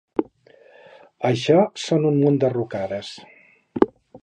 [1.29, 3.13] Això són un munt de rucades.